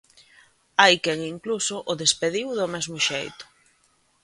Hai 0.81 0.95
quen 1.03 1.19
incluso 1.33 1.75
o 1.91 1.93
despediu 2.03 2.47
do 2.59 2.67
mesmo 2.75 2.97
xeito. 3.07 3.45